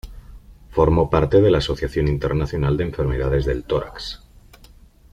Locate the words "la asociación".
1.51-2.07